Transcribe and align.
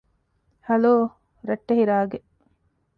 ހަލޯ! 0.67 0.95
ރައްޓެހި 1.47 1.83
ރާގެއް 1.89 2.29